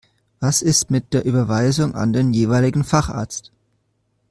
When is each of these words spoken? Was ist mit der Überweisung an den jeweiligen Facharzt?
Was 0.39 0.63
ist 0.63 0.89
mit 0.89 1.13
der 1.13 1.25
Überweisung 1.25 1.93
an 1.93 2.11
den 2.11 2.33
jeweiligen 2.33 2.83
Facharzt? 2.83 3.51